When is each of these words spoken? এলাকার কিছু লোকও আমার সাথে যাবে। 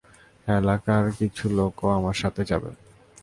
এলাকার 0.47 1.05
কিছু 1.19 1.45
লোকও 1.57 1.87
আমার 1.97 2.15
সাথে 2.21 2.41
যাবে। 2.45 2.69